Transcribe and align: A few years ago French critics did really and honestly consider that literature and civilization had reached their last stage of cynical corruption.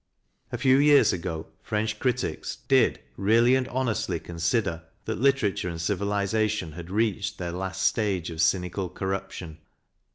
A 0.51 0.57
few 0.57 0.77
years 0.77 1.13
ago 1.13 1.45
French 1.61 1.99
critics 1.99 2.55
did 2.67 3.01
really 3.17 3.53
and 3.53 3.67
honestly 3.67 4.19
consider 4.19 4.81
that 5.05 5.19
literature 5.21 5.69
and 5.69 5.79
civilization 5.79 6.71
had 6.71 6.89
reached 6.89 7.37
their 7.37 7.51
last 7.51 7.83
stage 7.83 8.31
of 8.31 8.41
cynical 8.41 8.89
corruption. 8.89 9.59